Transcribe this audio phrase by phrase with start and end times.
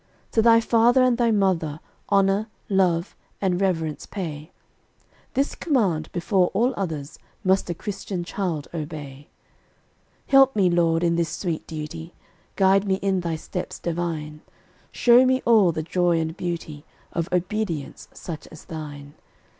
[0.31, 4.51] To thy father and thy mother Honor, love, and reverence pay;
[5.35, 7.03] This command, before all other,
[7.43, 9.27] Must a Christian child obey.
[10.25, 12.15] Help me, Lord, in this sweet duty;
[12.55, 14.41] Guide me in Thy steps divine;
[14.91, 19.13] Show me all the joy and beauty Of obedience such as thine.